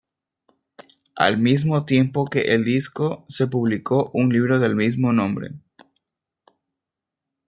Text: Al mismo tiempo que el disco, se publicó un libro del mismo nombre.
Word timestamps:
Al 1.15 1.37
mismo 1.37 1.85
tiempo 1.85 2.25
que 2.25 2.55
el 2.55 2.65
disco, 2.65 3.23
se 3.29 3.45
publicó 3.45 4.09
un 4.15 4.33
libro 4.33 4.57
del 4.57 4.75
mismo 4.75 5.13
nombre. 5.13 5.51